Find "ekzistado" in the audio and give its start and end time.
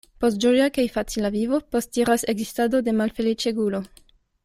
2.35-2.83